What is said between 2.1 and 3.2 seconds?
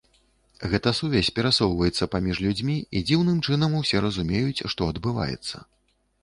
паміж людзьмі, і